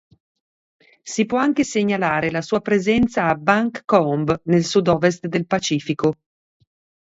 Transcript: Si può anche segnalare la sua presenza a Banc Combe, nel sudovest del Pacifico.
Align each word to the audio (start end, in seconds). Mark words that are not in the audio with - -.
Si 1.03 1.27
può 1.27 1.37
anche 1.37 1.63
segnalare 1.63 2.31
la 2.31 2.41
sua 2.41 2.59
presenza 2.59 3.27
a 3.27 3.35
Banc 3.35 3.83
Combe, 3.85 4.41
nel 4.45 4.63
sudovest 4.65 5.27
del 5.27 5.45
Pacifico. 5.45 6.15